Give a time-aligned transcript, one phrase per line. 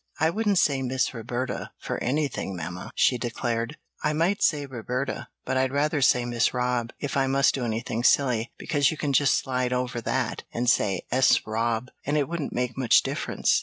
[0.19, 3.77] "I wouldn't say Miss Roberta for anything, mamma," she declared.
[4.03, 8.03] "I might say Roberta, but I'd rather say Miss Rob, if I must do anything
[8.03, 12.51] silly, because you can just slide over that, and say ''S Rob' and it wouldn't
[12.51, 13.59] make much difference."